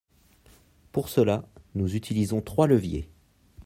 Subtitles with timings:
[0.91, 3.07] Pour cela, nous utilisons trois leviers.